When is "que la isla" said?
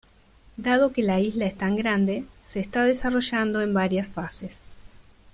0.91-1.45